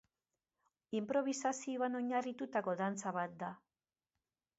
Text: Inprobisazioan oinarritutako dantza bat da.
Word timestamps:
Inprobisazioan 0.99 1.99
oinarritutako 1.99 2.75
dantza 2.81 3.13
bat 3.19 3.37
da. 3.45 3.51